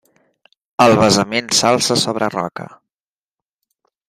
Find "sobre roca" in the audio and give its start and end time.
2.05-2.67